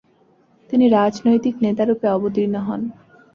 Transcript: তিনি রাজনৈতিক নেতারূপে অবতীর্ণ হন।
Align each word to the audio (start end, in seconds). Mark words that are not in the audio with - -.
তিনি 0.69 0.85
রাজনৈতিক 0.89 1.55
নেতারূপে 1.65 2.07
অবতীর্ণ 2.07 2.55
হন। 2.67 2.81